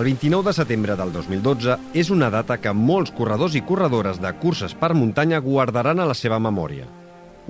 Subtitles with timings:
[0.00, 4.30] El 29 de setembre del 2012 és una data que molts corredors i corredores de
[4.40, 6.86] curses per muntanya guardaran a la seva memòria.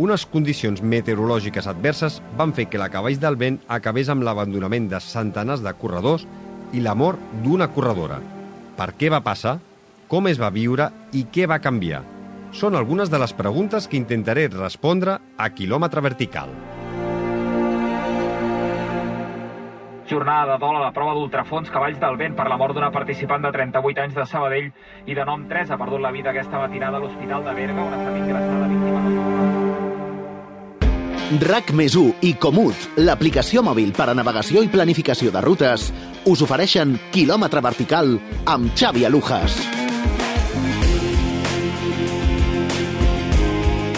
[0.02, 4.98] Unes condicions meteorològiques adverses van fer que la Cavalls del Vent acabés amb l'abandonament de
[4.98, 6.26] centenars de corredors
[6.74, 8.18] i la mort d'una corredora.
[8.74, 9.60] Per què va passar?
[10.10, 12.02] Com es va viure i què va canviar?
[12.50, 16.50] Són algunes de les preguntes que intentaré respondre a quilòmetre vertical.
[20.10, 23.44] Jornada de dol a la prova d'ultrafons Cavalls del Vent per la mort d'una participant
[23.46, 24.72] de 38 anys de Sabadell
[25.06, 27.94] i de nom 3 ha perdut la vida aquesta matinada a l'Hospital de Berga on
[27.94, 29.78] ha estat ingressada víctima
[31.30, 35.92] RAC més 1 i Comut, l'aplicació mòbil per a navegació i planificació de rutes,
[36.26, 38.16] us ofereixen quilòmetre vertical
[38.50, 39.79] amb Xavi Alujas.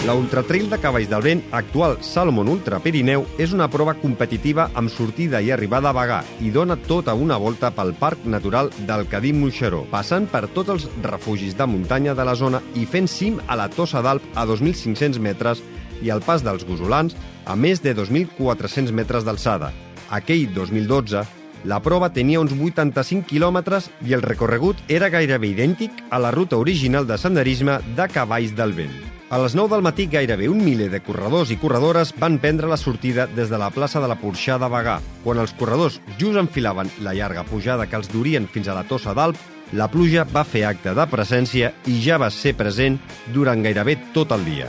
[0.03, 4.91] La Ultratrail de Cavalls del Vent, actual Salomon Ultra Pirineu, és una prova competitiva amb
[4.91, 9.31] sortida i arribada a Bagà i dona tota una volta pel Parc Natural del Cadí
[9.33, 13.55] Moixeró, passant per tots els refugis de muntanya de la zona i fent cim a
[13.55, 15.63] la Tossa d'Alp a 2.500 metres
[16.03, 17.15] i al Pas dels Gosolans
[17.47, 19.71] a més de 2.400 metres d'alçada.
[20.11, 21.23] Aquell 2012,
[21.63, 26.59] la prova tenia uns 85 quilòmetres i el recorregut era gairebé idèntic a la ruta
[26.59, 29.12] original de senderisme de Cavalls del Vent.
[29.33, 32.77] A les 9 del matí, gairebé un miler de corredors i corredores van prendre la
[32.77, 34.99] sortida des de la plaça de la Porxà de Bagà.
[35.25, 39.17] Quan els corredors just enfilaven la llarga pujada que els durien fins a la Tossa
[39.17, 39.41] d'Alp,
[39.73, 43.01] la pluja va fer acte de presència i ja va ser present
[43.33, 44.69] durant gairebé tot el dia.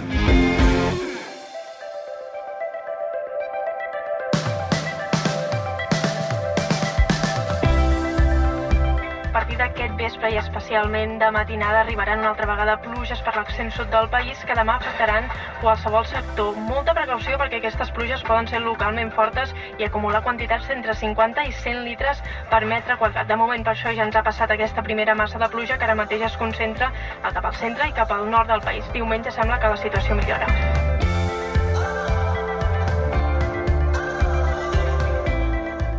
[10.33, 14.55] I especialment de matinada arribaran una altra vegada pluges per l'extrem sud del país que
[14.57, 15.27] demà afectaran
[15.61, 16.57] qualsevol sector.
[16.69, 21.53] Molta precaució perquè aquestes pluges poden ser localment fortes i acumular quantitats entre 50 i
[21.59, 23.29] 100 litres per metre quadrat.
[23.29, 25.99] De moment per això ja ens ha passat aquesta primera massa de pluja que ara
[26.01, 26.89] mateix es concentra
[27.29, 28.89] cap al centre i cap al nord del país.
[28.97, 30.82] Diumenge sembla que la situació millora.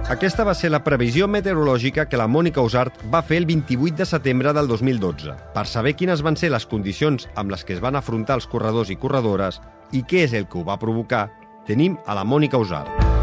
[0.05, 4.07] Aquesta va ser la previsió meteorològica que la Mònica Usart va fer el 28 de
[4.11, 7.97] setembre del 2012 per saber quines van ser les condicions amb les que es van
[7.97, 9.63] afrontar els corredors i corredores
[9.97, 11.31] i què és el que ho va provocar,
[11.65, 13.15] tenim a la Mònica Usart.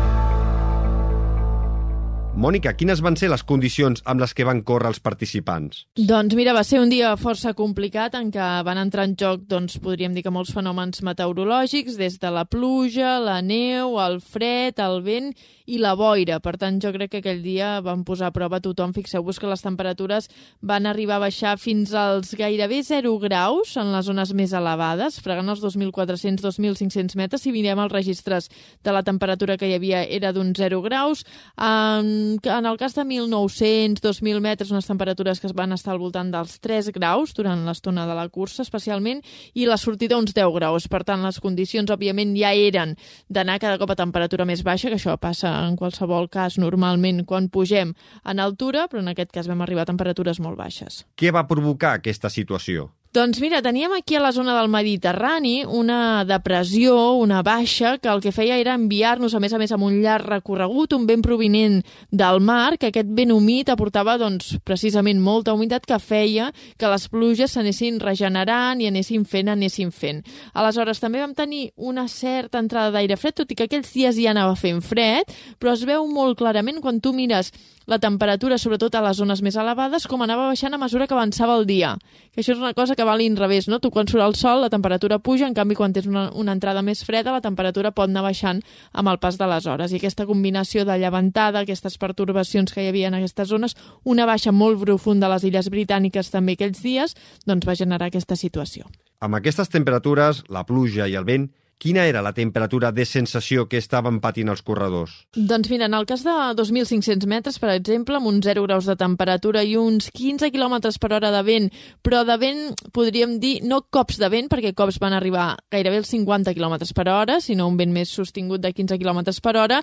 [2.32, 5.82] Mònica, quines van ser les condicions amb les que van córrer els participants?
[6.00, 9.76] Doncs mira, va ser un dia força complicat en què van entrar en joc, doncs
[9.84, 15.04] podríem dir que molts fenòmens meteorològics, des de la pluja, la neu, el fred, el
[15.04, 15.34] vent
[15.72, 16.40] i la boira.
[16.44, 18.92] Per tant, jo crec que aquell dia van posar a prova tothom.
[18.96, 20.28] Fixeu-vos que les temperatures
[20.60, 25.48] van arribar a baixar fins als gairebé 0 graus en les zones més elevades, fregant
[25.54, 27.44] els 2.400-2.500 metres.
[27.46, 28.50] Si mirem els registres
[28.84, 31.24] de la temperatura que hi havia era d'uns 0 graus.
[31.56, 36.04] En, en el cas de 1.900, 2.000 metres, unes temperatures que es van estar al
[36.04, 39.24] voltant dels 3 graus durant l'estona de la cursa, especialment,
[39.56, 40.90] i la sortida uns 10 graus.
[40.92, 42.98] Per tant, les condicions, òbviament, ja eren
[43.32, 47.50] d'anar cada cop a temperatura més baixa, que això passa en qualsevol cas normalment quan
[47.50, 47.94] pugem
[48.26, 51.04] en altura, però en aquest cas vam arribar a temperatures molt baixes.
[51.16, 52.90] Què va provocar aquesta situació?
[53.12, 58.22] Doncs mira, teníem aquí a la zona del Mediterrani una depressió, una baixa, que el
[58.24, 61.82] que feia era enviar-nos, a més a més, amb un llarg recorregut, un vent provinent
[62.08, 67.10] del mar, que aquest vent humit aportava, doncs, precisament molta humitat que feia que les
[67.12, 70.24] pluges s'anessin regenerant i anessin fent, anessin fent.
[70.56, 74.32] Aleshores, també vam tenir una certa entrada d'aire fred, tot i que aquells dies ja
[74.32, 77.52] anava fent fred, però es veu molt clarament quan tu mires
[77.86, 81.58] la temperatura, sobretot a les zones més elevades, com anava baixant a mesura que avançava
[81.60, 81.96] el dia.
[82.32, 83.80] Que això és una cosa que va a l'inrevés, no?
[83.80, 86.82] Tu quan surt el sol la temperatura puja, en canvi quan tens una, una entrada
[86.82, 88.62] més freda la temperatura pot anar baixant
[88.94, 89.92] amb el pas de les hores.
[89.92, 94.52] I aquesta combinació de llevantada, aquestes pertorbacions que hi havia en aquestes zones, una baixa
[94.52, 97.16] molt profunda a les illes britàniques també aquells dies,
[97.46, 98.88] doncs va generar aquesta situació.
[99.22, 101.52] Amb aquestes temperatures, la pluja i el vent,
[101.82, 105.16] Quina era la temperatura de sensació que estaven patint els corredors?
[105.34, 108.94] Doncs mira, en el cas de 2.500 metres, per exemple, amb uns 0 graus de
[109.00, 111.72] temperatura i uns 15 km per hora de vent,
[112.06, 112.62] però de vent,
[112.94, 117.10] podríem dir, no cops de vent, perquè cops van arribar gairebé als 50 km per
[117.10, 119.82] hora, sinó un vent més sostingut de 15 km per hora,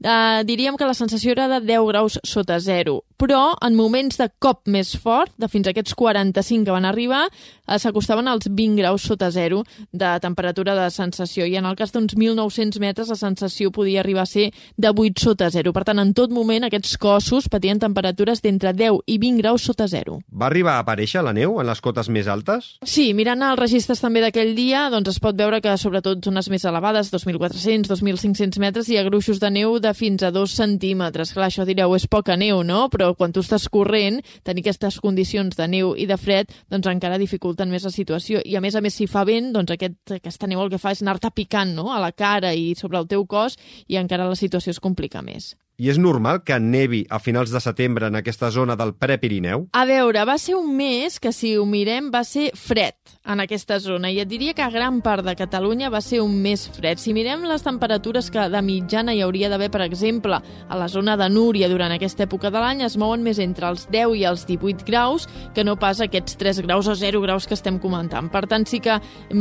[0.00, 4.30] Uh, diríem que la sensació era de 10 graus sota zero, però en moments de
[4.40, 8.80] cop més fort, de fins a aquests 45 que van arribar, uh, s'acostaven als 20
[8.80, 9.60] graus sota zero
[9.92, 14.24] de temperatura de sensació, i en el cas d'uns 1.900 metres la sensació podia arribar
[14.24, 14.46] a ser
[14.80, 15.74] de 8 sota zero.
[15.76, 19.84] Per tant, en tot moment aquests cossos patien temperatures d'entre 10 i 20 graus sota
[19.84, 20.22] zero.
[20.32, 22.78] Va arribar a aparèixer la neu en les cotes més altes?
[22.88, 26.64] Sí, mirant els registres també d'aquell dia, doncs es pot veure que sobretot zones més
[26.64, 31.34] elevades, 2.400, 2.500 metres, hi ha gruixos de neu de de fins a dos centímetres.
[31.34, 32.86] Clar, això direu, és poca neu, no?
[32.92, 37.18] Però quan tu estàs corrent, tenir aquestes condicions de neu i de fred, doncs encara
[37.20, 38.42] dificulten més la situació.
[38.44, 40.94] I a més a més, si fa vent, doncs aquest, aquesta neu el que fa
[40.94, 41.90] és anar-te picant no?
[41.94, 43.58] a la cara i sobre el teu cos
[43.88, 45.54] i encara la situació es complica més.
[45.80, 49.62] I és normal que nevi a finals de setembre en aquesta zona del Prepirineu?
[49.72, 53.78] A veure, va ser un mes que, si ho mirem, va ser fred en aquesta
[53.80, 57.00] zona i et diria que gran part de Catalunya va ser un mes fred.
[57.00, 60.36] Si mirem les temperatures que de mitjana hi hauria d'haver, per exemple,
[60.68, 63.86] a la zona de Núria durant aquesta època de l'any, es mouen més entre els
[63.88, 67.56] 10 i els 18 graus que no pas aquests 3 graus o 0 graus que
[67.56, 68.28] estem comentant.
[68.28, 68.98] Per tant, sí que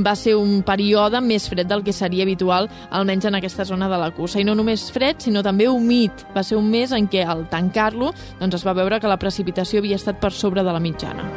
[0.07, 3.99] va ser un període més fred del que seria habitual, almenys en aquesta zona de
[3.99, 4.39] la cursa.
[4.39, 8.13] I no només fred, sinó també humit va ser un mes en què al tancar-lo
[8.39, 11.27] doncs es va veure que la precipitació havia estat per sobre de la mitjana.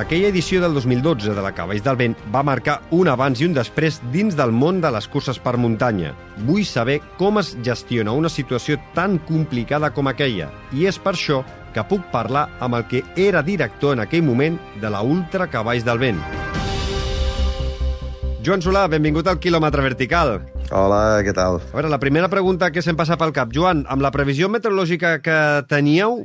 [0.00, 3.52] Aquella edició del 2012 de la Cavalls del Vent va marcar un abans i un
[3.52, 6.14] després dins del món de les curses per muntanya.
[6.48, 11.42] Vull saber com es gestiona una situació tan complicada com aquella, i és per això
[11.74, 15.84] que puc parlar amb el que era director en aquell moment de la Ultra Cavalls
[15.86, 16.22] del Vent.
[18.40, 20.38] Joan Solà, benvingut al quilòmetre vertical.
[20.72, 21.58] Hola, què tal?
[21.60, 23.50] A veure, la primera pregunta que se'm passa pel cap.
[23.52, 25.38] Joan, amb la previsió meteorològica que
[25.68, 26.22] teníeu,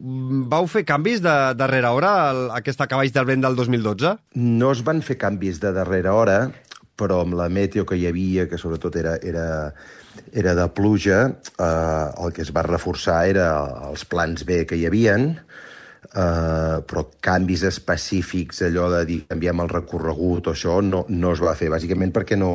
[0.47, 4.13] vau fer canvis de darrera hora a aquesta cavalls del vent del 2012?
[4.37, 6.37] No es van fer canvis de darrera hora,
[6.95, 9.47] però amb la meteo que hi havia, que sobretot era, era,
[10.35, 11.19] era de pluja,
[11.57, 13.47] eh, el que es va reforçar era
[13.87, 15.29] els plans B que hi havien,
[16.11, 21.43] eh, però canvis específics, allò de dir canviem el recorregut o això, no, no es
[21.43, 22.51] va fer, bàsicament perquè no,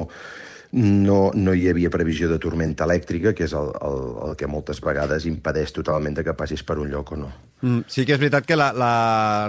[0.76, 4.84] no, no hi havia previsió de tormenta elèctrica, que és el, el, el que moltes
[4.84, 7.32] vegades impedeix totalment que passis per un lloc o no.
[7.64, 8.94] Mm, sí que és veritat que la, la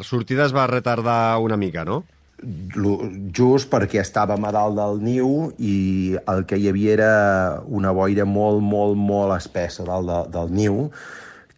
[0.07, 2.03] sortida es va retardar una mica, no?
[2.41, 7.11] Just perquè estàvem a dalt del niu i el que hi havia era
[7.67, 10.79] una boira molt, molt, molt espessa dalt de, del niu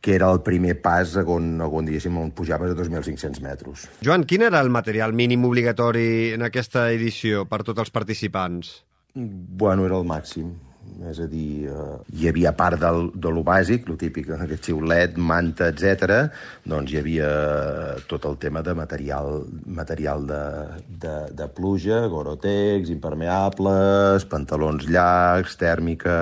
[0.03, 3.85] que era el primer pas on, on diguéssim, on pujaves a 2.500 metres.
[4.03, 8.81] Joan, quin era el material mínim obligatori en aquesta edició per tots els participants?
[9.15, 10.51] Bueno, era el màxim.
[11.09, 15.17] És a dir, eh, hi havia part del, de lo bàsic, lo típic, aquest xiulet,
[15.17, 16.29] manta, etc.
[16.69, 17.29] doncs hi havia
[18.07, 20.41] tot el tema de material, material de,
[21.03, 26.17] de, de pluja, gorotex, impermeables, pantalons llargs, tèrmica,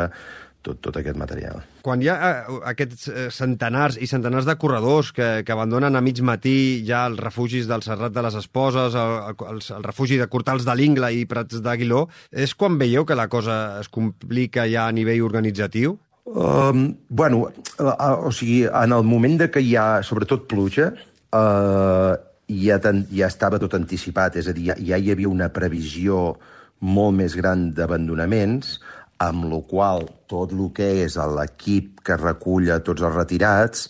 [0.62, 1.62] tot, tot aquest material.
[1.86, 6.04] Quan hi ha eh, aquests eh, centenars i centenars de corredors que, que abandonen a
[6.06, 10.30] mig matí ja els refugis del Serrat de les Esposes, el, el, el refugi de
[10.32, 14.88] Cortals de l'Ingla i Prats d'Aguiló, és quan veieu que la cosa es complica ja
[14.88, 15.98] a nivell organitzatiu?
[16.32, 17.48] Um, bueno,
[17.82, 20.92] o sigui, en el moment de que hi ha, sobretot, pluja,
[21.34, 22.14] uh,
[22.48, 26.36] ja, ten, ja estava tot anticipat, és a dir, ja, ja hi havia una previsió
[26.82, 28.78] molt més gran d'abandonaments,
[29.22, 33.88] amb la qual tot el que és l'equip que recull a tots els retirats,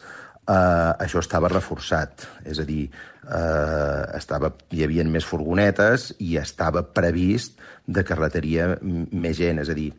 [0.48, 2.28] eh, això estava reforçat.
[2.45, 2.89] És a dir,
[3.24, 9.60] eh, estava, hi havia més furgonetes i estava previst de que retaria més gent.
[9.60, 9.92] És a dir,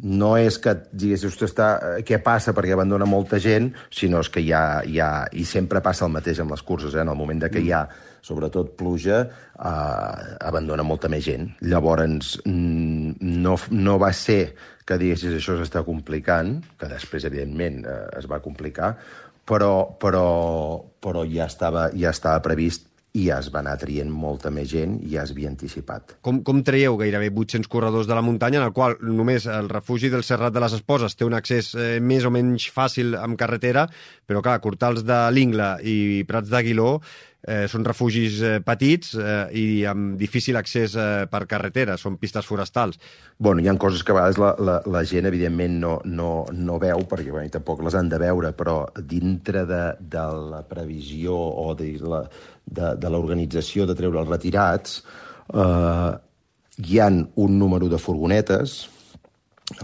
[0.00, 1.68] no és que digués, està,
[2.06, 5.82] què passa perquè abandona molta gent, sinó és que hi ha, hi ha, i sempre
[5.84, 7.04] passa el mateix amb les curses, eh?
[7.04, 7.86] en el moment de que hi ha
[8.22, 11.48] sobretot pluja, eh, abandona molta més gent.
[11.66, 14.54] Llavors, mm, no, no va ser
[14.86, 18.96] que diguessis això s'està complicant, que després, evidentment, eh, es va complicar,
[19.46, 24.50] però, però, però ja, estava, ja estava previst i ja es va anar traient molta
[24.54, 26.14] més gent i ja es havia anticipat.
[26.24, 30.08] Com, com traieu gairebé 800 corredors de la muntanya, en el qual només el refugi
[30.12, 33.84] del Serrat de les Esposes té un accés eh, més o menys fàcil amb carretera,
[34.24, 36.94] però clar, Cortals de l'Ingla i Prats d'Aguiló
[37.42, 42.46] eh, són refugis eh, petits eh, i amb difícil accés eh, per carretera, són pistes
[42.46, 43.00] forestals.
[43.38, 46.78] Bueno, hi ha coses que a vegades la, la, la gent, evidentment, no, no, no
[46.82, 51.72] veu, perquè bueno, tampoc les han de veure, però dintre de, de la previsió o
[51.78, 52.22] de la,
[52.64, 55.00] de, de l'organització de treure els retirats,
[55.52, 56.10] eh,
[56.82, 58.80] hi han un número de furgonetes,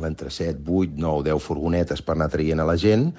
[0.08, 3.12] entre 7, 8, 9, 10 furgonetes per anar traient a la gent,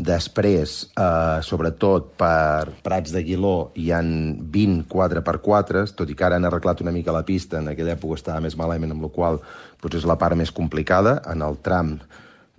[0.00, 6.36] Després, eh, sobretot per Prats de Guiló, hi han 20 4x4, tot i que ara
[6.36, 9.40] han arreglat una mica la pista, en aquella època estava més malament, amb la qual
[9.80, 11.98] potser és la part més complicada, en el tram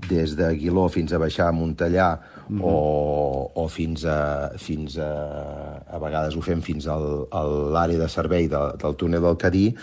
[0.09, 2.63] des de Guiló fins a baixar a Montellà mm -hmm.
[2.63, 5.83] o, o fins a, fins a...
[5.87, 9.75] A vegades ho fem fins al, a l'àrea de servei de, del túnel del Cadí,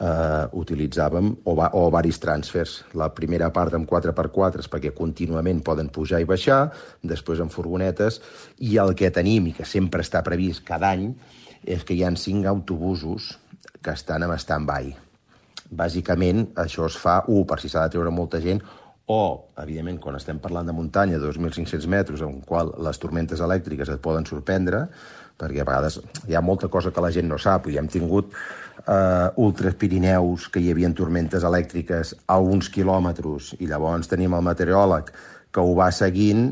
[0.00, 2.84] eh, utilitzàvem o, va, o varis transfers.
[2.94, 8.20] La primera part amb 4x4 perquè contínuament poden pujar i baixar, després amb furgonetes,
[8.58, 11.14] i el que tenim, i que sempre està previst cada any,
[11.64, 13.38] és que hi han cinc autobusos
[13.82, 14.94] que estan en stand-by.
[15.74, 18.60] Bàsicament, això es fa, un, per si s'ha de treure molta gent,
[19.06, 23.90] o, evidentment, quan estem parlant de muntanya de 2.500 metres, en qual les tormentes elèctriques
[23.92, 24.86] et poden sorprendre,
[25.36, 28.32] perquè a vegades hi ha molta cosa que la gent no sap, i hem tingut
[28.32, 34.46] eh, ultres Pirineus, que hi havia tormentes elèctriques a uns quilòmetres, i llavors tenim el
[34.46, 35.12] meteoròleg
[35.54, 36.48] que ho va seguint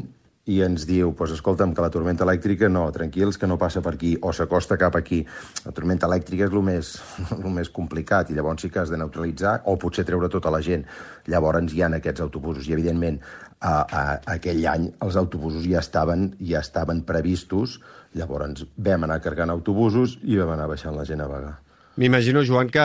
[0.51, 3.93] i ens diu, pues, escolta'm, que la tormenta elèctrica no, tranquils, que no passa per
[3.95, 5.21] aquí, o s'acosta cap aquí.
[5.63, 6.91] La tormenta elèctrica és el més,
[7.39, 10.63] el més complicat, i llavors sí que has de neutralitzar, o potser treure tota la
[10.65, 10.83] gent.
[11.31, 13.21] Llavors hi ha aquests autobusos, i evidentment
[13.63, 17.79] a, a, aquell any els autobusos ja estaven, ja estaven previstos,
[18.19, 21.61] llavors vam anar carregant autobusos i vam anar baixant la gent a vagar.
[21.93, 22.83] M'imagino, Joan, que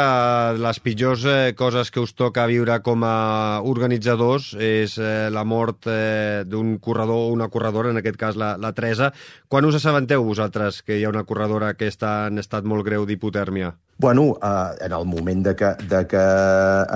[0.59, 5.87] les pitjors eh, coses que us toca viure com a organitzadors és eh, la mort
[5.87, 9.13] eh, d'un corredor o una corredora, en aquest cas la, la Teresa.
[9.47, 13.07] Quan us assabenteu vosaltres que hi ha una corredora que està en estat molt greu
[13.07, 13.71] d'hipotèrmia?
[13.95, 16.25] Bueno, eh, en el moment de que, de que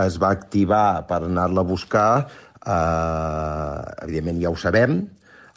[0.03, 2.09] es va activar per anar-la a buscar,
[2.59, 4.99] eh, evidentment ja ho sabem,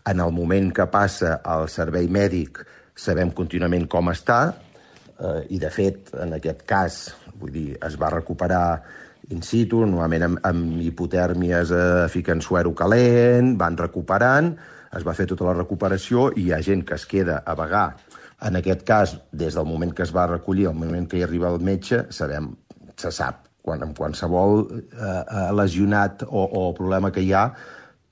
[0.06, 2.62] en el moment que passa el servei mèdic
[2.94, 4.54] sabem contínuament com està,
[5.20, 7.00] eh, i de fet, en aquest cas,
[7.40, 8.66] vull dir, es va recuperar
[9.32, 14.52] in situ, normalment amb, amb hipotèrmies eh, fiquen suero calent, van recuperant,
[14.94, 17.88] es va fer tota la recuperació i hi ha gent que es queda a vagar.
[18.44, 21.50] En aquest cas, des del moment que es va recollir, al moment que hi arriba
[21.54, 22.52] el metge, sabem,
[23.00, 27.48] se sap, quan, amb qualsevol eh, eh, lesionat o, o problema que hi ha,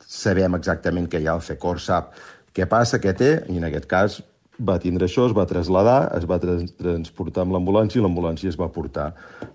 [0.01, 2.17] sabem exactament què hi ha, el FECOR sap
[2.53, 4.19] què passa, què té, i en aquest cas
[4.61, 8.59] va tindre això, es va traslladar, es va trans transportar amb l'ambulància i l'ambulància es
[8.61, 9.13] va portar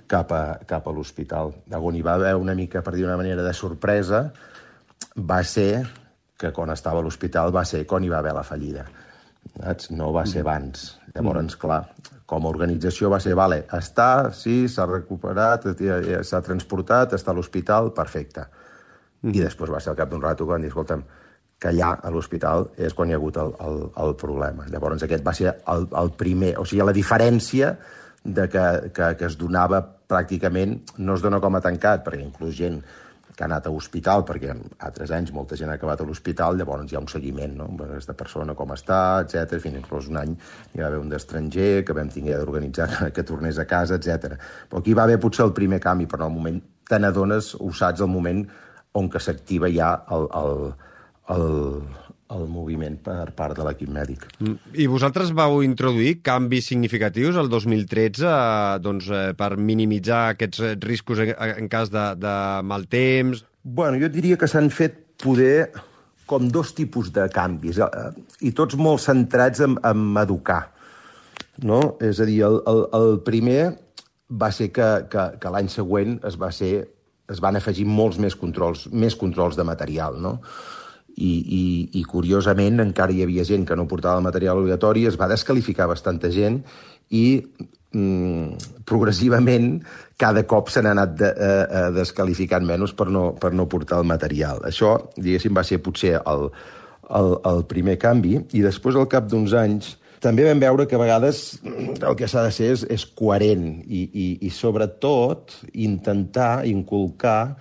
[0.09, 1.53] cap a, cap a l'hospital.
[1.77, 4.27] On hi va haver una mica, per dir una manera, de sorpresa,
[5.17, 5.85] va ser
[6.37, 8.85] que quan estava a l'hospital va ser quan hi va haver la fallida.
[9.57, 9.91] Saps?
[9.95, 10.97] No va ser abans.
[11.13, 11.59] Llavors, mm.
[11.61, 11.81] clar,
[12.29, 15.69] com a organització va ser, vale, està, sí, s'ha recuperat,
[16.27, 18.45] s'ha transportat, està a l'hospital, perfecte.
[19.23, 19.33] Mm.
[19.33, 21.05] I després va ser al cap d'un rato quan dir, escolta'm,
[21.57, 24.67] que allà a l'hospital és quan hi ha hagut el, el, el problema.
[24.69, 26.53] Llavors aquest va ser el, el primer...
[26.61, 27.73] O sigui, la diferència
[28.23, 32.55] de que, que, que es donava pràcticament no es dona com a tancat, perquè inclús
[32.59, 32.81] gent
[33.37, 34.53] que ha anat a l'hospital, perquè
[34.85, 37.67] altres anys molta gent ha acabat a l'hospital, llavors hi ha un seguiment, no?
[37.85, 39.59] Aquesta persona com està, etc.
[39.61, 43.61] Fins inclús un any hi va haver un d'estranger que vam tinguer d'organitzar que tornés
[43.61, 44.39] a casa, etc.
[44.69, 46.59] Però aquí va haver potser el primer canvi, però en el moment
[46.89, 48.41] te n'adones, ho saps, el moment
[48.97, 50.71] on que s'activa ja el, el,
[51.33, 51.81] el,
[52.35, 54.27] el moviment per part de l'equip mèdic.
[54.75, 61.23] I vosaltres vau introduir canvis significatius el 2013 eh, doncs, eh, per minimitzar aquests riscos
[61.23, 63.45] en, en cas de, de mal temps?
[63.63, 65.69] Bueno, jo diria que s'han fet poder
[66.27, 68.09] com dos tipus de canvis, eh,
[68.43, 70.67] i tots molt centrats en, en educar.
[71.63, 71.95] No?
[72.03, 73.61] És a dir, el, el, el primer
[74.29, 76.73] va ser que, que, que l'any següent es, va ser,
[77.31, 80.37] es van afegir molts més controls, més controls de material, no?
[81.17, 81.63] I, i,
[81.99, 85.89] i curiosament encara hi havia gent que no portava el material obligatori, es va descalificar
[85.89, 86.61] bastanta gent
[87.09, 87.25] i
[87.97, 89.71] mm, progressivament
[90.17, 94.01] cada cop se n'ha anat de, eh, eh, descalificant menys per no, per no portar
[94.01, 94.61] el material.
[94.69, 96.49] Això, diguéssim, va ser potser el,
[97.09, 101.01] el, el primer canvi i després, al cap d'uns anys, també vam veure que a
[101.01, 107.55] vegades el que s'ha de ser és, és coherent i, i, i sobretot intentar inculcar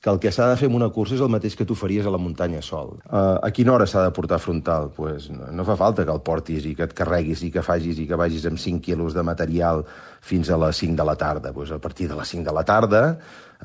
[0.00, 2.06] que el que s'ha de fer en una cursa és el mateix que tu faries
[2.06, 2.94] a la muntanya sol.
[3.08, 4.92] Uh, a quina hora s'ha de portar frontal?
[4.94, 7.98] Pues no, no fa falta que el portis i que et carreguis i que facis
[7.98, 9.82] i que vagis amb 5 quilos de material
[10.20, 11.52] fins a les 5 de la tarda.
[11.52, 13.02] Pues a partir de les 5 de la tarda,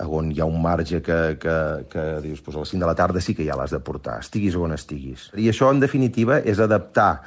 [0.08, 1.58] on hi ha un marge que, que,
[1.90, 4.18] que dius, pues a les 5 de la tarda sí que ja l'has de portar,
[4.25, 5.30] estiguis on estiguis.
[5.38, 7.22] I això, en definitiva, és adaptar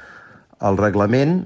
[0.67, 1.45] el reglament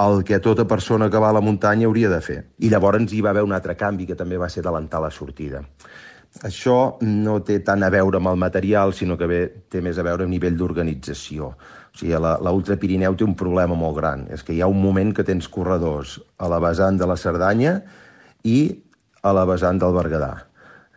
[0.00, 2.40] el que tota persona que va a la muntanya hauria de fer.
[2.58, 5.62] I llavors hi va haver un altre canvi que també va ser adelantar la sortida.
[6.42, 10.04] Això no té tant a veure amb el material, sinó que bé, té més a
[10.06, 11.52] veure amb nivell d'organització.
[11.94, 14.24] O sigui, la, la Ultra Pirineu té un problema molt gran.
[14.34, 17.78] És que hi ha un moment que tens corredors a la vessant de la Cerdanya
[18.42, 18.58] i
[19.22, 20.32] a la vessant del Berguedà.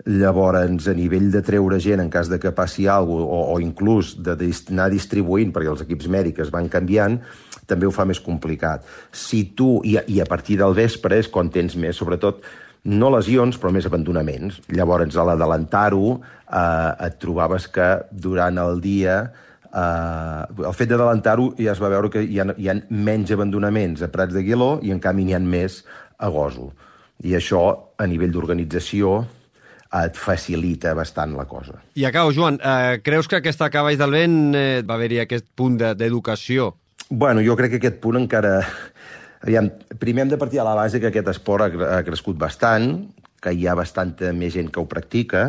[0.08, 3.62] Llavors, a nivell de treure gent en cas de que passi alguna cosa, o, o
[3.62, 4.36] inclús de
[4.74, 7.18] anar distribuint, perquè els equips mèdics van canviant,
[7.68, 8.86] també ho fa més complicat.
[9.12, 12.42] Si tu, i a, i a partir del vespre és quan tens més, sobretot
[12.88, 14.62] no lesions, però més abandonaments.
[14.72, 16.18] Llavors, a l'adelantar-ho,
[16.48, 19.20] eh, et trobaves que durant el dia
[19.68, 24.04] eh, el fet d'adelantar-ho ja es va veure que hi ha, hi ha menys abandonaments
[24.04, 25.82] a Prats de Guiló i en canvi n'hi ha més
[26.18, 26.72] a Goso.
[27.28, 27.64] I això,
[27.98, 29.20] a nivell d'organització,
[29.98, 31.78] et facilita bastant la cosa.
[31.96, 35.78] I acabo, Joan, eh, creus que aquesta Cavalls del Vent eh, va haver-hi aquest punt
[35.80, 36.74] d'educació?
[37.10, 38.60] Bueno, jo crec que aquest punt encara...
[39.46, 39.70] Aviam,
[40.02, 43.08] primer hem de partir a la base que aquest esport ha, ha crescut bastant,
[43.42, 45.44] que hi ha bastanta més gent que ho practica,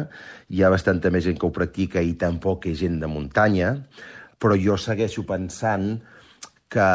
[0.53, 3.75] hi ha bastanta més gent que ho practica i tampoc és gent de muntanya,
[4.39, 5.97] però jo segueixo pensant
[6.69, 6.89] que,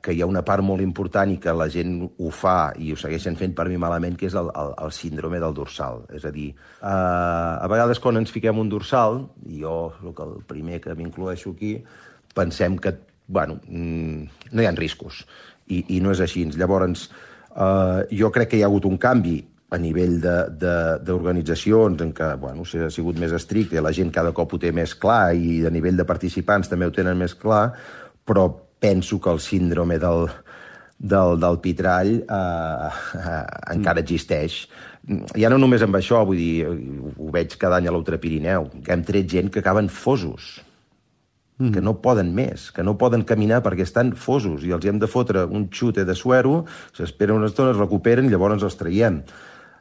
[0.00, 2.98] que hi ha una part molt important i que la gent ho fa i ho
[2.98, 6.06] segueixen fent per mi malament, que és el, el, el síndrome del dorsal.
[6.16, 6.48] És a dir,
[6.80, 11.52] eh, a vegades quan ens fiquem un dorsal, i jo soc el primer que m'incloeixo
[11.52, 11.76] aquí,
[12.34, 12.96] pensem que,
[13.28, 15.26] bueno, mm, no hi ha riscos.
[15.70, 16.44] I, I no és així.
[16.58, 17.08] Llavors,
[17.54, 19.38] eh, jo crec que hi ha hagut un canvi
[19.70, 24.58] a nivell d'organitzacions en què bueno, ha sigut més estricte, la gent cada cop ho
[24.58, 27.68] té més clar i a nivell de participants també ho tenen més clar,
[28.26, 28.48] però
[28.80, 30.26] penso que el síndrome del,
[30.98, 32.88] del, del pitrall eh,
[33.20, 33.44] eh,
[33.76, 34.64] encara existeix.
[35.38, 38.92] Ja no només amb això, vull dir, ho veig cada any a l'Ultra Pirineu, que
[38.94, 40.58] hem tret gent que acaben fosos,
[41.60, 41.70] mm.
[41.76, 45.10] que no poden més, que no poden caminar perquè estan fosos i els hem de
[45.10, 46.64] fotre un xute de suero,
[46.96, 49.20] s'esperen una estona, es recuperen i llavors els traiem.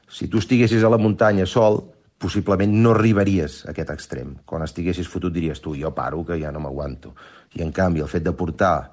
[0.10, 1.82] Si tu estiguessis a la muntanya sol,
[2.20, 4.36] possiblement no arribaries a aquest extrem.
[4.46, 7.16] Quan estiguessis fotut diries tu, jo paro, que ja no m'aguanto.
[7.56, 8.92] I en canvi el fet de portar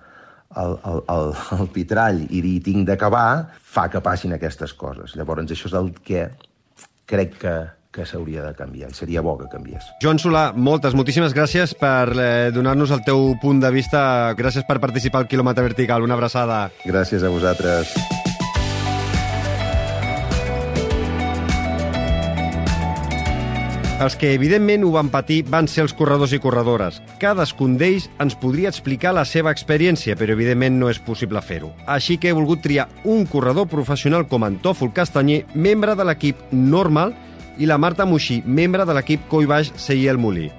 [0.55, 5.17] el, el, el, el pitrall i dir tinc d'acabar, fa que passin aquestes coses.
[5.19, 6.29] Llavors això és el que
[7.07, 7.57] crec que,
[7.97, 9.89] que s'hauria de canviar, i seria bo que canviés.
[10.05, 14.35] Joan Solà, moltes, moltíssimes gràcies per eh, donar-nos el teu punt de vista.
[14.37, 16.05] Gràcies per participar al quilòmetre vertical.
[16.05, 16.67] Una abraçada.
[16.85, 17.97] Gràcies a vosaltres.
[23.97, 26.99] Els que evidentment ho van patir van ser els corredors i corredores.
[27.17, 31.71] Cadascun d'ells ens podria explicar la seva experiència, però evidentment no és possible fer-ho.
[31.89, 37.17] Així que he volgut triar un corredor professional com Antòfol Castanyer, membre de l'equip Normal,
[37.59, 40.51] i la Marta Muixí, membre de l'equip Coi Baix Seiel Molí.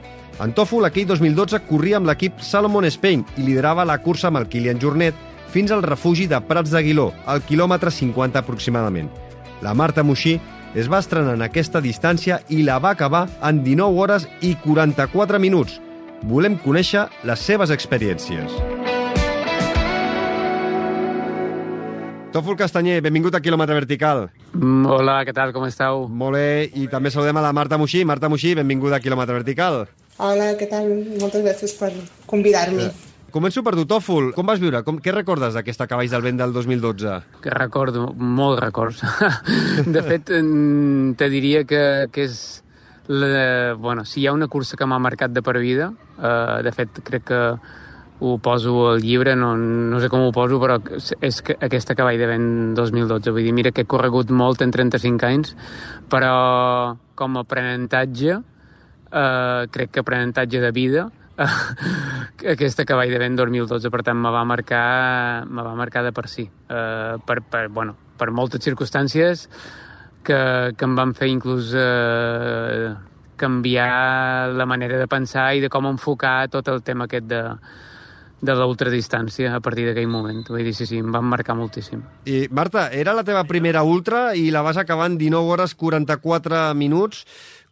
[0.43, 4.81] Antòfol aquell 2012 corria amb l'equip Salomon Spain i liderava la cursa amb el Kilian
[4.81, 5.15] Jornet
[5.53, 9.09] fins al refugi de Prats d'Aguiló, al quilòmetre 50 aproximadament.
[9.61, 10.37] La Marta Muixí
[10.75, 15.39] es va estrenar en aquesta distància i la va acabar en 19 hores i 44
[15.41, 15.79] minuts.
[16.21, 18.86] Volem conèixer les seves experiències.
[22.27, 24.25] Tòfol Castanyer, benvingut a Quilòmetre Vertical.
[24.51, 26.07] Mm, hola, què tal, com esteu?
[26.11, 28.03] Molt bé, i també saludem a la Marta Muixí.
[28.05, 29.85] Marta Muixí, benvinguda a Quilòmetre Vertical.
[30.19, 30.89] Hola, què tal?
[31.21, 31.93] Moltes gràcies per
[32.27, 32.89] convidar-me.
[32.89, 33.31] Eh.
[33.31, 34.33] Començo per tu, Tòfol.
[34.35, 34.83] Com vas viure?
[34.83, 37.15] Com, què recordes d'aquesta Cavalls del Vent del 2012?
[37.45, 39.03] Que recordo, molts records.
[39.95, 42.39] de fet, te diria que, que és...
[43.07, 46.73] La, bueno, si hi ha una cursa que m'ha marcat de per vida, eh, de
[46.75, 47.37] fet, crec que
[48.19, 50.79] ho poso al llibre, no, no sé com ho poso, però
[51.21, 53.33] és que aquesta Cavall de Vent 2012.
[53.35, 55.53] Vull dir, mira que he corregut molt en 35 anys,
[56.09, 58.41] però com a aprenentatge,
[59.11, 61.07] eh, crec que aprenentatge de vida,
[62.53, 66.25] aquesta cavall de vent 2012, per tant, me va marcar, me va marcar de per
[66.29, 66.47] si.
[66.47, 69.45] Uh, per, per, bueno, per moltes circumstàncies
[70.25, 70.39] que,
[70.73, 72.95] que em van fer inclús uh,
[73.37, 77.43] canviar la manera de pensar i de com enfocar tot el tema aquest de,
[78.41, 80.43] de l'ultradistància a partir d'aquell moment.
[80.45, 82.03] Vull dir, sí, sí, em van marcar moltíssim.
[82.29, 86.73] I, Marta, era la teva primera ultra i la vas acabar en 19 hores 44
[86.77, 87.23] minuts.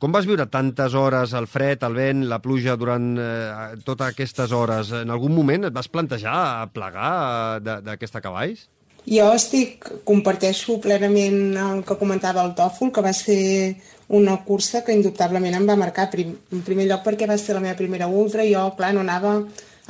[0.01, 4.51] Com vas viure tantes hores, el fred, el vent, la pluja durant eh, totes aquestes
[4.51, 4.91] hores?
[5.03, 8.65] En algun moment et vas plantejar plegar d'aquesta cavalls?
[9.05, 13.77] Jo estic, comparteixo plenament el que comentava el Tòfol, que va ser
[14.17, 16.09] una cursa que indubtablement em va marcar.
[16.09, 19.05] Prim, en primer lloc perquè va ser la meva primera ultra i jo, clar, no
[19.05, 19.37] anava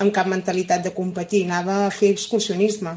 [0.01, 2.95] amb cap mentalitat de competir, anava a fer excursionisme.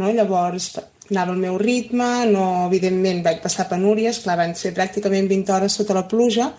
[0.00, 0.10] No?
[0.14, 0.70] Llavors,
[1.10, 5.78] anava al meu ritme, no, evidentment vaig passar penúries, clar, van ser pràcticament 20 hores
[5.80, 6.50] sota la pluja,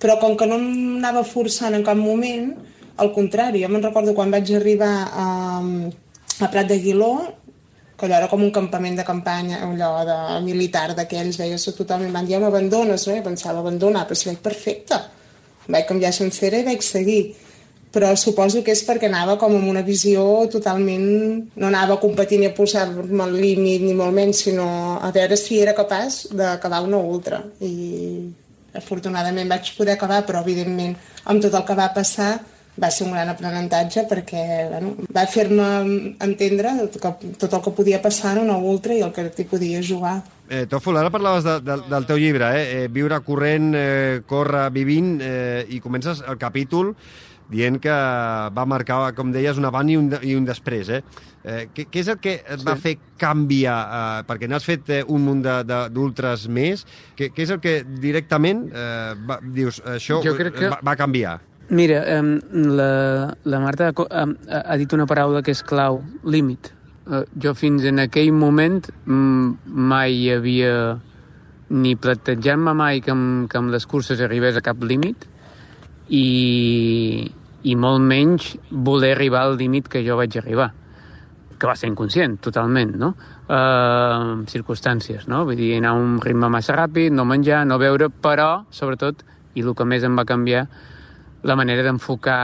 [0.00, 2.54] però com que no anava forçant en cap moment,
[3.00, 5.26] al contrari, jo me'n recordo quan vaig arribar a,
[6.40, 7.12] a Prat de Guiló,
[8.00, 12.28] que allò era com un campament de campanya, allò de militar d'aquells, veies totalment, van
[12.28, 13.16] dir, m'abandones, no?
[13.16, 14.96] I pensava, abandonar, però si vaig perfecte.
[15.68, 17.20] Vaig canviar sencera i vaig seguir
[17.90, 21.08] però suposo que és perquè anava com amb una visió totalment...
[21.56, 24.68] no anava a competir ni a posar-me al límit ni molt menys, sinó
[25.02, 27.42] a veure si era capaç d'acabar una ultra.
[27.60, 28.30] I
[28.78, 32.32] afortunadament vaig poder acabar, però evidentment amb tot el que va passar
[32.80, 35.66] va ser un gran aprenentatge perquè bueno, va fer-me
[36.22, 40.20] entendre tot el que podia passar en una ultra i el que t'hi podia jugar.
[40.50, 42.62] Eh, Tòfol, ara parlaves de, de, del teu llibre, eh?
[42.84, 46.94] eh Viure corrent, eh, córrer, vivint, eh, i comences el capítol
[47.50, 47.96] dient que
[48.56, 50.90] va marcar, com deies, un avant i un, de, i un després.
[50.96, 51.02] Eh?
[51.42, 52.66] Eh, què, què és el que et sí.
[52.66, 53.76] va fer canviar?
[53.98, 55.44] Eh, perquè n'has fet eh, un munt
[55.94, 56.86] d'ultres més.
[57.18, 60.50] Què, què és el que directament eh, va, dius, això que...
[60.66, 61.38] va, va canviar?
[61.70, 62.22] Mira, eh,
[62.80, 62.90] la,
[63.46, 64.26] la Marta ha,
[64.60, 66.72] ha dit una paraula que és clau, límit.
[67.10, 70.74] Eh, jo fins en aquell moment mai havia
[71.70, 75.28] ni plantejar-me mai que amb, que amb les curses arribés a cap límit
[76.10, 77.30] i,
[77.62, 80.70] i molt menys voler arribar al límit que jo vaig arribar
[81.60, 83.10] que va ser inconscient, totalment, no?
[83.44, 85.44] Uh, circumstàncies, no?
[85.44, 89.20] Vull dir, anar a un ritme massa ràpid, no menjar, no beure, però, sobretot,
[89.54, 90.64] i el que més em va canviar,
[91.44, 92.40] la manera d'enfocar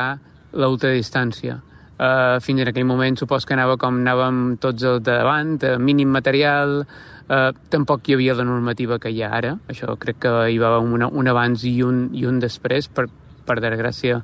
[0.52, 1.62] l'ultradistància.
[1.96, 5.78] Uh, fins en aquell moment supos que anava com anàvem tots al de davant, uh,
[5.80, 10.34] mínim material, uh, tampoc hi havia la normativa que hi ha ara, això crec que
[10.52, 13.08] hi va un, un abans i un, i un després, per,
[13.48, 14.20] per desgràcia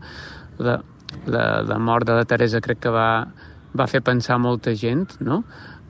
[0.59, 0.81] la,
[1.27, 3.27] la, la mort de la Teresa crec que va,
[3.79, 5.43] va fer pensar molta gent, no?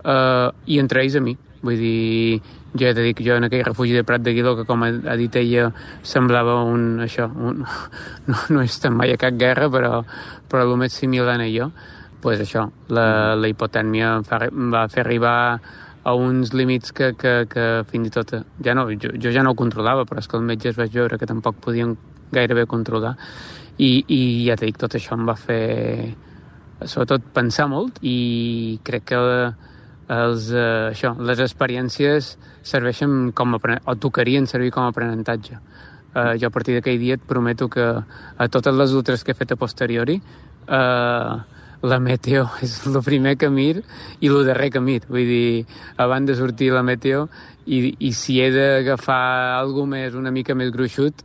[0.03, 1.37] Uh, I entre ells a mi.
[1.63, 2.41] Vull dir,
[2.75, 4.83] jo he de dir que jo en aquell refugi de Prat de Guiló, que com
[4.83, 5.69] ha dit ella,
[6.03, 7.63] semblava un, això, un,
[8.29, 10.01] no, no he estat mai a cap guerra, però,
[10.51, 11.71] però el més similar a jo,
[12.23, 15.37] pues això, la, la hipotèrmia em, fa, em va fer arribar
[16.03, 18.35] a uns límits que, que, que fins i tot
[18.65, 20.89] ja no, jo, jo ja no ho controlava, però és que el metge es va
[20.91, 21.97] veure que tampoc podien
[22.33, 23.15] gairebé controlar
[23.79, 26.15] i, i ja t'he dit, tot això em va fer
[26.83, 29.21] sobretot pensar molt i crec que
[30.13, 35.59] els, eh, això, les experiències serveixen com a o tocarien servir com a aprenentatge.
[36.15, 37.87] Eh, jo a partir d'aquell dia et prometo que
[38.37, 40.21] a totes les altres que he fet a posteriori
[40.69, 41.37] eh,
[41.83, 43.83] la meteo és el primer que mir
[44.21, 45.03] i el darrer que mir.
[45.09, 45.65] Vull dir,
[46.03, 47.27] abans de sortir la meteo
[47.67, 51.25] i, i si he d'agafar alguna més, una mica més gruixut,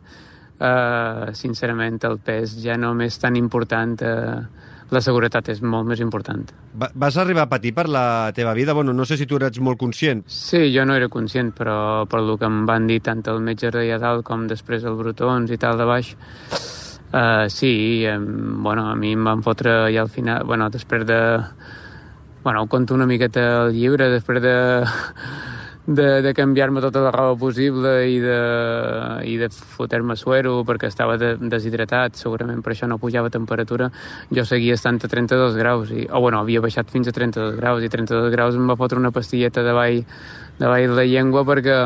[0.60, 4.40] eh, sincerament el pes ja no és tan important eh,
[4.90, 6.46] la seguretat és molt més important.
[6.80, 8.74] Va, vas arribar a patir per la teva vida?
[8.74, 10.24] Bueno, no sé si tu eres molt conscient.
[10.32, 13.72] Sí, jo no era conscient, però per el que em van dir tant el metge
[13.74, 16.14] de dalt com després el Brutons i tal de baix,
[17.14, 21.22] uh, sí, um, bueno, a mi em van fotre ja al final, bueno, després de...
[22.44, 24.56] Bueno, ho conto una miqueta al llibre, després de
[25.88, 28.40] de, de canviar-me tota la roba possible i de,
[29.24, 33.88] i de fotre-me suero perquè estava de, deshidratat, segurament per això no pujava temperatura,
[34.30, 37.88] jo seguia estant a 32 graus, i, o bueno, havia baixat fins a 32 graus,
[37.88, 40.04] i 32 graus em va fotre una pastilleta de ball
[40.60, 41.80] de, ball de la llengua perquè,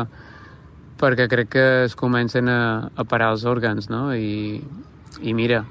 [0.98, 4.08] perquè crec que es comencen a, a parar els òrgans, no?
[4.18, 4.58] I,
[5.22, 5.62] i mira,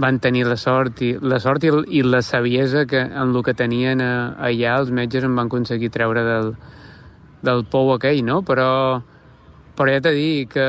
[0.00, 3.54] van tenir la sort i la sort i, i la saviesa que en el que
[3.54, 6.54] tenien allà els metges em van aconseguir treure del,
[7.44, 8.40] del pou aquell, no?
[8.46, 8.70] Però,
[9.76, 10.66] però ja t'he dit que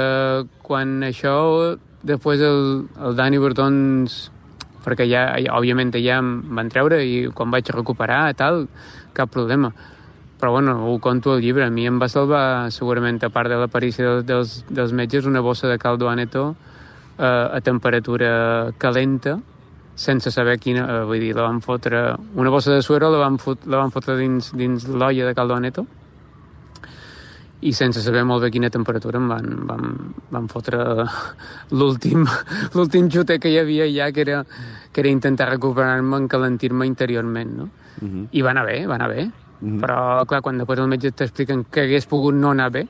[0.65, 1.35] quan això,
[2.03, 2.61] després el,
[2.99, 4.19] el Dani Bertons,
[4.81, 8.65] perquè ja, òbviament ja em van treure i quan vaig recuperar tal,
[9.13, 9.71] cap problema.
[10.41, 11.67] Però bueno, ho conto al llibre.
[11.67, 15.69] A mi em va salvar, segurament, a part de l'aparició dels, dels metges, una bossa
[15.69, 16.55] de caldo aneto
[17.17, 19.39] eh, a temperatura calenta,
[19.95, 20.85] sense saber quina...
[20.87, 22.03] Eh, vull dir, la van fotre...
[22.35, 25.55] Una bossa de suero la van, fot, la van fotre dins, dins l'olla de caldo
[25.55, 25.85] aneto,
[27.61, 29.91] i sense saber molt bé quina temperatura em van, van,
[30.33, 30.79] van fotre
[31.77, 32.23] l'últim
[32.75, 34.39] l'últim xute que hi havia ja, que era,
[34.91, 37.69] que era intentar recuperar-me, encalentir-me interiorment, no?
[38.01, 38.17] Uh mhm.
[38.17, 38.27] -huh.
[38.31, 39.21] I va anar bé, va anar bé.
[39.21, 39.75] Uh mhm.
[39.75, 39.81] -huh.
[39.81, 42.87] Però, clar, quan després el metge t'expliquen que hagués pogut no anar bé,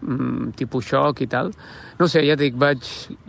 [0.00, 1.52] mm, tipus xoc i tal.
[1.98, 2.84] No sé, ja dic, vaig,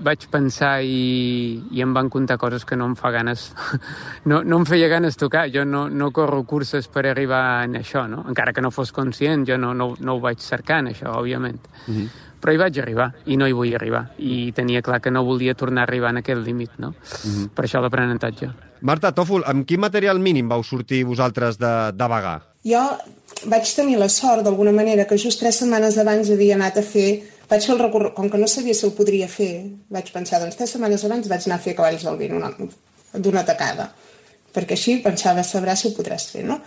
[0.06, 3.50] vaig pensar i, i em van contar coses que no em fa ganes...
[4.30, 5.48] No, no em feia ganes tocar.
[5.50, 8.26] Jo no, no corro curses per arribar en això, no?
[8.30, 11.62] Encara que no fos conscient, jo no, no, no ho vaig cercar en això, òbviament.
[11.88, 12.10] Mm -hmm.
[12.40, 14.12] Però hi vaig arribar, i no hi vull arribar.
[14.18, 16.90] I tenia clar que no volia tornar a arribar en aquest límit, no?
[16.90, 17.50] Mm -hmm.
[17.50, 18.50] Per això l'aprenentatge.
[18.82, 22.42] Marta, Tòfol, amb quin material mínim vau sortir vosaltres de, de vagar?
[22.64, 22.98] Jo
[23.48, 27.10] vaig tenir la sort, d'alguna manera, que just tres setmanes abans havia anat a fer...
[27.50, 30.58] Vaig fer el recorregut, com que no sabia si el podria fer, vaig pensar, doncs
[30.60, 32.44] tres setmanes abans vaig anar a fer cavalls del vent
[33.26, 33.88] d'una tacada,
[34.54, 36.60] perquè així pensava, sabrà si ho podràs fer, no?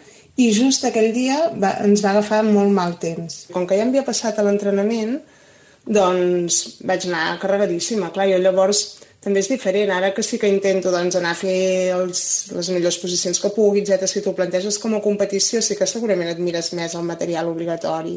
[0.43, 3.45] I just aquell dia va, ens va agafar molt mal temps.
[3.55, 5.21] Com que ja havia passat a l'entrenament,
[5.87, 8.11] doncs vaig anar carregadíssima.
[8.15, 8.83] Clar, jo llavors
[9.23, 9.93] també és diferent.
[9.95, 12.23] Ara que sí que intento doncs, anar a fer els,
[12.57, 14.09] les millors posicions que pugui, etc.
[14.11, 18.17] Si t'ho planteges com a competició, sí que segurament et mires més el material obligatori,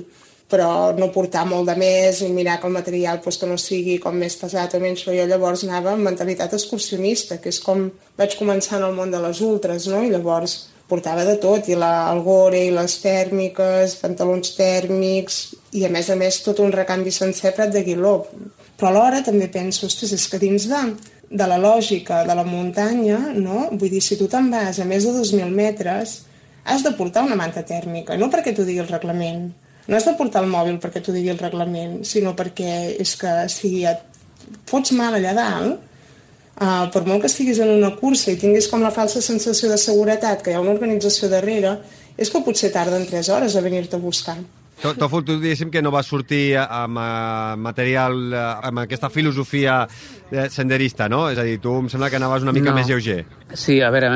[0.49, 3.99] però no portar molt de més i mirar que el material pues, que no sigui
[4.01, 5.05] com més pesat o menys.
[5.05, 9.21] Jo llavors anava amb mentalitat excursionista, que és com vaig començar en el món de
[9.21, 10.01] les ultres, no?
[10.01, 10.57] i llavors
[10.89, 15.39] portava de tot, i la, el gore, i les tèrmiques, pantalons tèrmics,
[15.77, 18.19] i a més a més tot un recanvi sencer Prat de Guiló.
[18.75, 20.81] Però alhora també penso, ostres, és que dins de,
[21.29, 23.69] de la lògica de la muntanya, no?
[23.71, 26.17] vull dir, si tu te'n vas a més de 2.000 metres,
[26.65, 29.47] has de portar una manta tèrmica, no perquè t'ho digui el reglament,
[29.87, 33.33] no has de portar el mòbil perquè t'ho digui el reglament, sinó perquè és que
[33.53, 34.01] si et
[34.69, 35.77] fots mal allà dalt,
[36.57, 39.79] uh, per molt que estiguis en una cursa i tinguis com la falsa sensació de
[39.81, 41.77] seguretat que hi ha una organització darrere,
[42.17, 44.39] és que potser tarden 3 hores a venir-te a buscar.
[44.81, 50.45] Tòfol, tu diguéssim que no va sortir amb uh, material, uh, amb aquesta filosofia uh,
[50.51, 51.23] senderista, no?
[51.31, 52.75] És a dir, tu em sembla que anaves una mica No.
[52.75, 53.25] més lleuger.
[53.53, 54.11] Sí, a veure,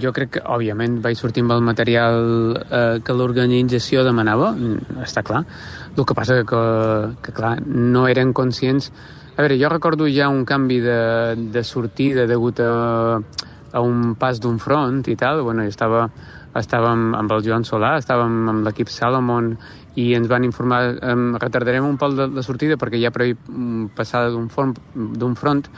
[0.00, 2.16] jo crec que, òbviament, vaig sortir amb el material
[2.62, 5.42] eh, que l'organització demanava, mm, està clar.
[5.96, 6.62] El que passa que,
[7.22, 8.92] que, clar, no eren conscients...
[9.34, 13.18] A veure, jo recordo ja un canvi de, de sortida degut a,
[13.72, 15.42] a un pas d'un front i tal.
[15.42, 16.04] Bueno, jo estava,
[16.54, 19.56] estàvem amb el Joan Solà, estàvem amb l'equip Salomon
[20.00, 23.36] i ens van informar, em, retardarem un pol de la sortida perquè hi ha previ
[23.36, 25.68] mm, passada d'un front, d'un front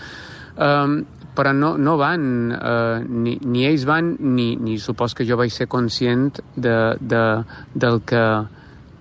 [0.56, 1.04] Um,
[1.36, 5.52] però no, no van, uh, ni, ni ells van, ni, ni supos que jo vaig
[5.52, 7.24] ser conscient de, de,
[7.74, 8.22] del, que,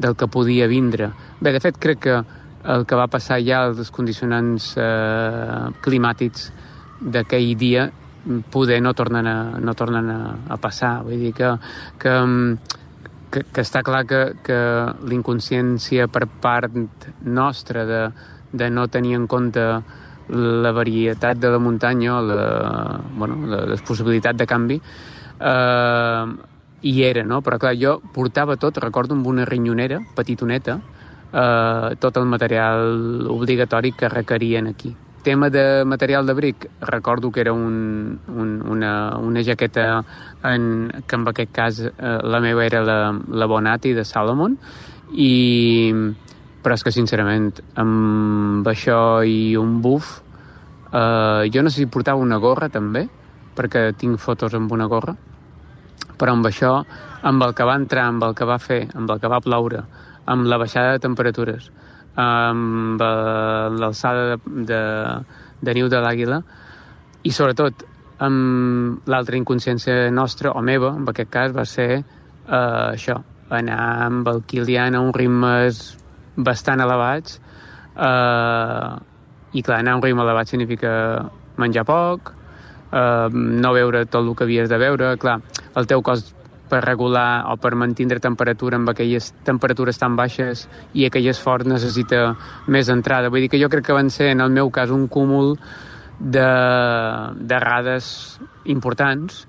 [0.04, 1.14] del que podia vindre.
[1.40, 2.18] Bé, de fet, crec que
[2.76, 6.50] el que va passar ja, els condicionants uh, climàtics
[7.00, 7.88] d'aquell dia,
[8.52, 10.20] poder no tornen a, no tornen a,
[10.52, 10.98] a passar.
[11.08, 11.54] Vull dir que,
[12.02, 12.20] que,
[13.36, 14.58] que, que està clar que, que
[15.10, 16.76] l'inconsciència per part
[17.28, 18.02] nostra de,
[18.56, 19.66] de no tenir en compte
[20.30, 22.48] la varietat de la muntanya, la,
[23.14, 24.80] bueno, la, les possibilitats de canvi,
[25.38, 26.26] eh,
[26.86, 27.42] hi era, no?
[27.46, 30.80] Però clar, jo portava tot, recordo, amb una rinyonera petitoneta,
[31.32, 34.96] eh, tot el material obligatori que requerien aquí.
[35.26, 40.04] Tema de material d'abric, recordo que era un, un, una, una jaqueta
[40.46, 44.60] en, que en aquest cas eh, la meva era la, la Bonati de Salomon.
[45.12, 45.94] I
[46.62, 50.16] però és que sincerament amb això i un buf
[50.90, 53.04] eh, jo no sé si portava una gorra també
[53.56, 55.14] perquè tinc fotos amb una gorra
[56.18, 56.72] però amb això,
[57.28, 59.84] amb el que va entrar, amb el que va fer, amb el que va ploure,
[60.32, 61.70] amb la baixada de temperatures,
[62.16, 64.82] amb l'alçada de, de,
[65.62, 66.42] de niu de l'àguila.
[67.26, 67.86] I sobretot
[68.24, 74.30] amb l'altra inconsciència nostra, o meva, en aquest cas, va ser eh, això, anar amb
[74.32, 75.82] el Kilian a uns ritmes
[76.36, 77.40] bastant elevats.
[77.96, 78.94] Eh,
[79.56, 80.94] i clar, anar a un ritme elevat significa
[81.62, 82.34] menjar poc,
[82.92, 85.40] eh, no veure tot el que havies de veure, clar,
[85.76, 86.28] el teu cos
[86.70, 92.36] per regular o per mantenir temperatura amb aquelles temperatures tan baixes i aquell esforç necessita
[92.68, 93.30] més entrada.
[93.30, 95.56] Vull dir que jo crec que van ser, en el meu cas, un cúmul
[96.20, 96.48] de,
[97.40, 99.46] d'errades importants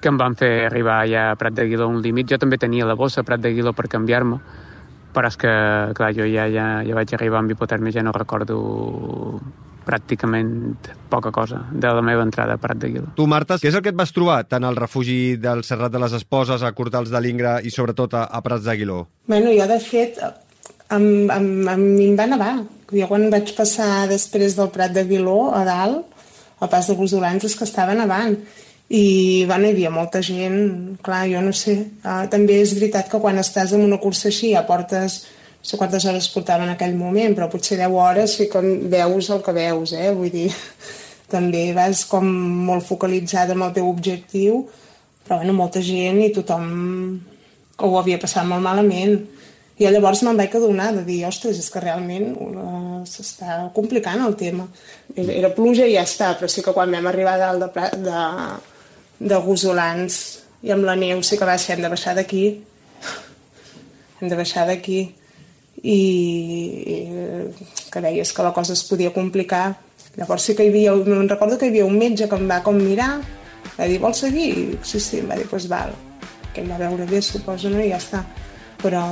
[0.00, 2.28] que em van fer arribar ja a Prat de Guiló un límit.
[2.30, 4.38] Jo també tenia la bossa a Prat de Guiló per canviar-me,
[5.14, 5.54] però és que,
[5.98, 8.60] clar, jo ja, ja, ja vaig arribar amb hipotèrmia, ja no recordo
[9.88, 13.12] pràcticament poca cosa de la meva entrada a Prat de Guiló.
[13.16, 16.02] Tu, Marta, què és el que et vas trobar tant al refugi del Serrat de
[16.02, 19.00] les Esposes, a Cortals de l'Ingra i sobretot a, a Prats d'Aguiló?
[19.30, 20.20] Bueno, jo, de fet,
[20.90, 22.52] em, em, em, em va nevar.
[22.88, 26.16] Jo quan vaig passar després del Prat de Viló a dalt,
[26.58, 28.36] al pas de Busolans, és que estava nevant.
[28.88, 31.76] I, bueno, hi havia molta gent, clar, jo no sé.
[32.00, 35.20] Uh, també és veritat que quan estàs en una cursa així ja portes
[35.58, 39.30] no sé quantes hores portava en aquell moment, però potser 10 hores sí que veus
[39.34, 40.12] el que veus, eh?
[40.14, 40.48] Vull dir,
[41.34, 42.28] també vas com
[42.68, 44.62] molt focalitzada amb el teu objectiu,
[45.26, 46.70] però bueno, molta gent i tothom
[47.78, 49.18] ho havia passat molt malament.
[49.78, 54.34] I llavors me'n vaig adonar de dir, ostres, és que realment uh, s'està complicant el
[54.38, 54.66] tema.
[55.14, 57.84] Era, era pluja i ja està, però sí que quan vam arribar a dalt de,
[58.08, 58.24] de,
[59.30, 60.18] de Gosolans
[60.66, 62.44] i amb la neu sí que va ser, hem de baixar d'aquí.
[64.18, 65.04] Hem de baixar d'aquí.
[65.82, 65.98] I,
[66.94, 66.96] i
[67.92, 69.76] que veies que la cosa es podia complicar.
[70.18, 72.62] Llavors sí que hi havia, me'n recordo que hi havia un metge que em va
[72.64, 73.18] com mirar,
[73.78, 74.48] va dir, vols seguir?
[74.50, 75.94] I, sí, sí, em va dir, doncs pues val.
[76.54, 77.82] Que em va veure bé, suposo, no?
[77.82, 78.24] I ja està.
[78.82, 79.04] Però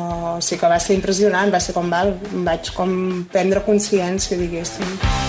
[0.42, 2.92] sí que va ser impressionant, va ser com val, em vaig com
[3.32, 5.25] prendre consciència, diguéssim.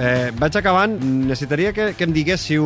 [0.00, 0.94] Eh, vaig acabant.
[1.28, 2.64] Necessitaria que, que em diguéssiu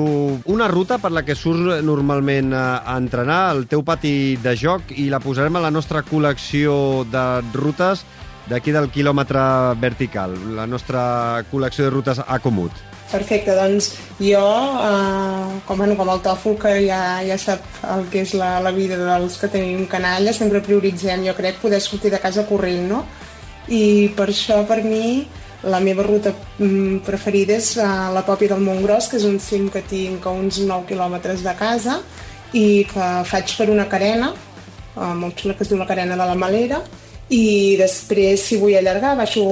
[0.55, 4.95] una ruta per la que surts normalment a, a entrenar, al teu pati de joc,
[4.95, 7.25] i la posarem a la nostra col·lecció de
[7.57, 8.05] rutes
[8.47, 9.43] d'aquí del quilòmetre
[9.83, 12.71] vertical, la nostra col·lecció de rutes a Comut.
[13.11, 14.47] Perfecte, doncs jo,
[14.85, 17.65] eh, com, bueno, com el tòfol que ja, ja sap
[17.97, 21.83] el que és la, la vida dels que tenim canalla, sempre prioritzem, jo crec, poder
[21.83, 23.07] sortir de casa corrent, no?
[23.67, 25.25] I per això, per mi,
[25.71, 29.71] La meva ruta mm, preferida és uh, la Pòpia del Montgròs, que és un cim
[29.73, 32.01] que tinc a uns 9 quilòmetres de casa
[32.53, 34.35] i que faig per una carena,
[34.97, 36.83] uh, molt xula, que es diu la carena de la Malera,
[37.33, 39.43] i després, si vull allargar, baixo,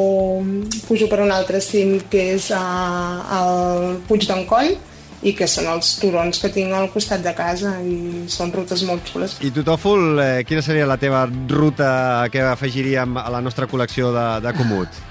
[0.85, 4.75] pujo per un altre cim que és uh, el Puig d'en Coll,
[5.23, 9.07] i que són els turons que tinc al costat de casa i són rutes molt
[9.07, 9.37] xules.
[9.47, 14.11] I tu, Tòfol, eh, quina seria la teva ruta que afegiríem a la nostra col·lecció
[14.15, 15.03] de, de Comut?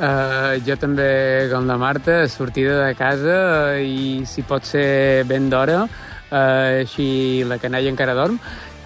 [0.00, 3.34] Uh, jo també, com la Marta, sortida de casa
[3.84, 8.38] i si pot ser ben d'hora, uh, així la canalla encara dorm,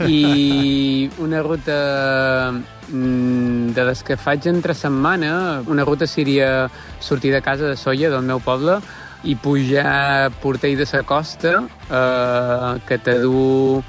[0.02, 6.66] i una ruta mm, de les que faig entre setmana, una ruta seria
[6.98, 8.80] sortir de casa de Solla, del meu poble,
[9.22, 11.54] i pujar a Portell de la Costa,
[11.90, 13.82] eh, que te du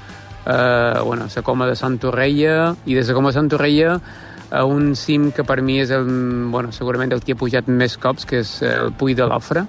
[0.46, 3.98] eh, bueno, la coma de Sant Torreia, i des de coma de Sant Torreia
[4.50, 6.06] a un cim que per mi és el,
[6.52, 9.66] bueno, segurament el que he pujat més cops, que és el Puig de l'Ofre,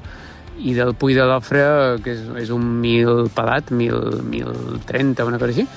[0.57, 1.63] i del Puig de l'Ofre,
[2.03, 5.67] que és, és un mil pelat, mil, mil trenta, una cosa així,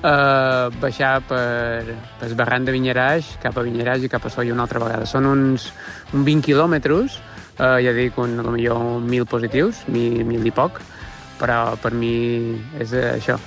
[0.00, 4.64] uh, baixar per, per Barran de Vinyeraix, cap a Vinyeraix i cap a Solla una
[4.68, 5.08] altra vegada.
[5.08, 5.70] Són uns,
[6.12, 7.18] uns 20 quilòmetres,
[7.58, 10.80] uh, ja dic, un, millor mil positius, mil, mil i poc,
[11.40, 12.14] però per mi
[12.80, 13.38] és això,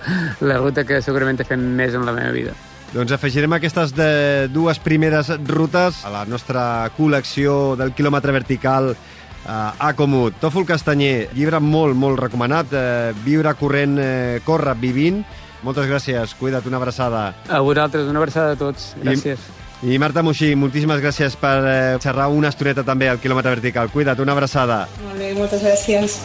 [0.48, 2.56] la ruta que segurament he fet més en la meva vida.
[2.88, 6.62] Doncs afegirem aquestes de dues primeres rutes a la nostra
[6.96, 10.38] col·lecció del quilòmetre vertical eh, a Comut.
[10.40, 12.72] Tòfol Castanyer, llibre molt, molt recomanat.
[12.72, 15.20] Eh, viure corrent, eh, córrer vivint.
[15.66, 17.34] Moltes gràcies, cuida't, una abraçada.
[17.50, 18.94] A vosaltres, una abraçada a tots.
[19.02, 19.42] Gràcies.
[19.82, 23.92] I, i Marta Moixí, moltíssimes gràcies per eh, xerrar una estoneta també al quilòmetre vertical.
[23.92, 24.86] Cuida't, una abraçada.
[25.04, 26.22] Molt bé, moltes gràcies.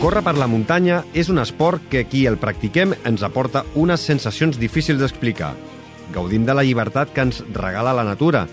[0.00, 4.56] Córrer per la muntanya és un esport que qui el practiquem ens aporta unes sensacions
[4.56, 5.50] difícils d'explicar.
[6.14, 8.46] Gaudim de la llibertat que ens regala la natura,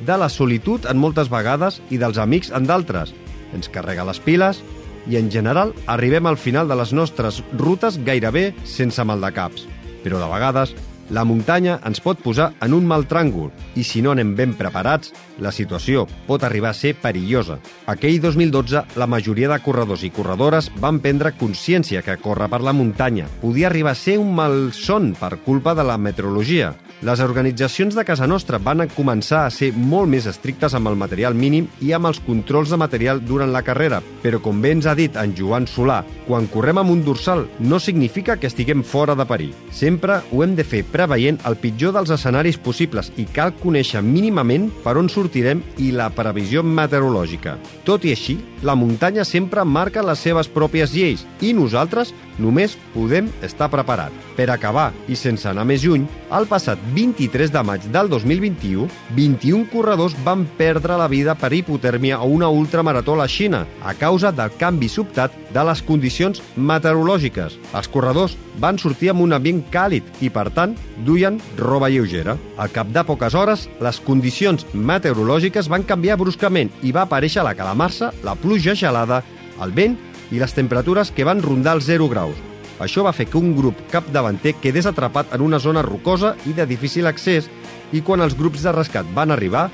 [0.00, 3.12] de la solitud en moltes vegades i dels amics en d'altres.
[3.52, 4.62] Ens carrega les piles
[5.04, 9.68] i, en general, arribem al final de les nostres rutes gairebé sense mal de caps.
[10.08, 10.72] Però, de vegades,
[11.14, 15.12] la muntanya ens pot posar en un mal tràngol i si no anem ben preparats,
[15.38, 17.60] la situació pot arribar a ser perillosa.
[17.86, 22.74] Aquell 2012, la majoria de corredors i corredores van prendre consciència que córrer per la
[22.74, 26.74] muntanya podia arribar a ser un malson per culpa de la meteorologia.
[27.04, 31.34] Les organitzacions de casa nostra van començar a ser molt més estrictes amb el material
[31.36, 34.94] mínim i amb els controls de material durant la carrera, però com bé ens ha
[34.96, 39.26] dit en Joan Solà, quan correm amb un dorsal no significa que estiguem fora de
[39.28, 39.52] perill.
[39.70, 44.70] Sempre ho hem de fer preveient el pitjor dels escenaris possibles i cal conèixer mínimament
[44.84, 47.58] per on sortirem i la previsió meteorològica.
[47.84, 53.28] Tot i així, la muntanya sempre marca les seves pròpies lleis i nosaltres només podem
[53.42, 54.14] estar preparats.
[54.34, 59.68] Per acabar, i sense anar més lluny, el passat 23 de maig del 2021, 21
[59.72, 64.32] corredors van perdre la vida per hipotèrmia a una ultramarató a la Xina a causa
[64.34, 67.58] del canvi sobtat de les condicions meteorològiques.
[67.74, 70.74] Els corredors van sortir amb un ambient càlid i, per tant,
[71.06, 72.36] duien roba lleugera.
[72.58, 77.54] Al cap de poques hores, les condicions meteorològiques van canviar bruscament i va aparèixer la
[77.54, 79.22] calamarsa, la pluja gelada,
[79.62, 79.94] el vent
[80.34, 82.36] i les temperatures que van rondar els 0 graus.
[82.82, 86.66] Això va fer que un grup capdavanter quedés atrapat en una zona rocosa i de
[86.66, 87.46] difícil accés
[87.94, 89.68] i quan els grups de rescat van arribar,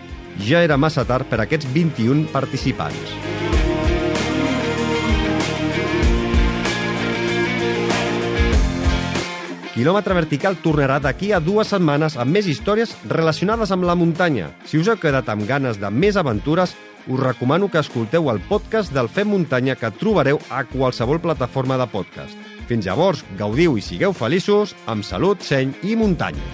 [0.44, 3.16] ja era massa tard per a aquests 21 participants.
[9.70, 14.50] Quilòmetre Vertical tornarà d'aquí a dues setmanes amb més històries relacionades amb la muntanya.
[14.68, 16.74] Si us heu quedat amb ganes de més aventures,
[17.06, 21.86] us recomano que escolteu el podcast del Fem Muntanya que trobareu a qualsevol plataforma de
[21.88, 22.36] podcast.
[22.68, 26.44] Fins llavors, gaudiu i sigueu feliços amb salut, seny i muntanya.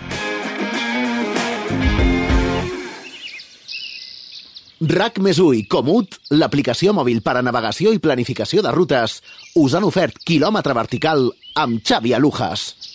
[4.76, 9.22] RAC més i Comut, l'aplicació mòbil per a navegació i planificació de rutes,
[9.56, 12.85] us han ofert quilòmetre vertical amb Xavi Alujas.